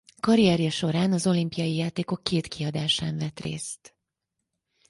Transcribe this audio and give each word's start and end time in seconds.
Karrierje 0.19 0.69
során 0.69 1.11
az 1.11 1.27
olimpiai 1.27 1.75
játékok 1.75 2.23
két 2.23 2.47
kiadásán 2.47 3.17
vett 3.17 3.39
részt. 3.39 3.95